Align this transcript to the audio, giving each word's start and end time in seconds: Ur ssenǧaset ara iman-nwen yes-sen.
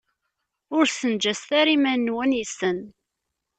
Ur 0.75 0.85
ssenǧaset 0.87 1.49
ara 1.59 1.71
iman-nwen 1.75 2.37
yes-sen. 2.37 2.79